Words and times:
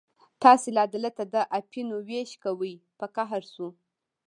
تاسې 0.43 0.69
لا 0.77 0.83
دلته 0.95 1.23
د 1.33 1.35
اپینو 1.59 1.95
وېش 2.07 2.31
کوئ، 2.43 2.73
په 2.99 3.05
قهر 3.15 3.41
شو. 3.53 3.67